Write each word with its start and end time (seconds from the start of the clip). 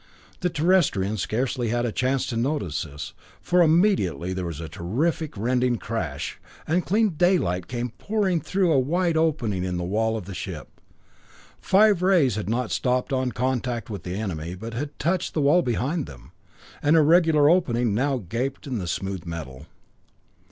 The 0.39 0.49
Terrestrians 0.49 1.21
scarcely 1.21 1.69
had 1.69 1.85
a 1.85 1.91
chance 1.91 2.25
to 2.25 2.35
notice 2.35 2.81
this, 2.81 3.13
for 3.39 3.61
immediately 3.61 4.33
there 4.33 4.47
was 4.47 4.59
a 4.59 4.67
terrific 4.67 5.37
rending 5.37 5.75
crash, 5.77 6.39
and 6.65 6.83
clean 6.83 7.09
daylight 7.09 7.67
came 7.67 7.89
pouring 7.99 8.39
in 8.39 8.43
through 8.43 8.71
a 8.71 8.79
wide 8.79 9.15
opening 9.15 9.63
in 9.63 9.77
the 9.77 9.83
wall 9.83 10.17
of 10.17 10.25
the 10.25 10.33
ship. 10.33 10.81
The 11.61 11.67
five 11.67 12.01
rays 12.01 12.33
had 12.33 12.49
not 12.49 12.71
stopped 12.71 13.13
on 13.13 13.31
contact 13.33 13.91
with 13.91 14.01
the 14.01 14.15
enemy, 14.15 14.55
but 14.55 14.73
had 14.73 14.97
touched 14.97 15.35
the 15.35 15.41
wall 15.41 15.61
behind 15.61 16.07
them. 16.07 16.31
An 16.81 16.95
irregular 16.95 17.47
opening 17.47 17.93
now 17.93 18.17
gaped 18.27 18.65
in 18.65 18.79
the 18.79 18.87
smooth 18.87 19.23
metal. 19.27 19.67